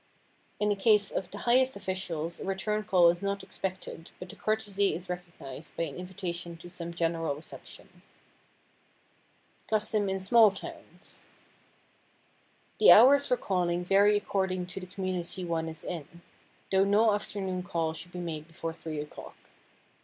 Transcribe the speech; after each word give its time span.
In 0.59 0.69
the 0.69 0.75
case 0.75 1.11
of 1.11 1.29
the 1.29 1.37
highest 1.45 1.75
officials 1.75 2.39
a 2.39 2.43
return 2.43 2.83
call 2.83 3.09
is 3.11 3.21
not 3.21 3.43
expected 3.43 4.09
but 4.17 4.29
the 4.29 4.35
courtesy 4.35 4.95
is 4.95 5.07
recognized 5.09 5.77
by 5.77 5.83
an 5.83 5.95
invitation 5.95 6.57
to 6.57 6.71
some 6.71 6.91
general 6.91 7.35
reception. 7.35 8.01
[Sidenote: 9.65 9.69
CUSTOM 9.69 10.09
IN 10.09 10.19
SMALL 10.19 10.51
TOWNS] 10.53 11.21
The 12.79 12.91
hours 12.91 13.27
for 13.27 13.37
calling 13.37 13.85
vary 13.85 14.17
according 14.17 14.65
to 14.65 14.79
the 14.79 14.87
community 14.87 15.45
one 15.45 15.69
is 15.69 15.83
in—though 15.83 16.83
no 16.83 17.13
afternoon 17.13 17.61
call 17.61 17.93
should 17.93 18.11
be 18.11 18.17
made 18.19 18.47
before 18.47 18.73
three 18.73 18.99
o'clock. 18.99 19.35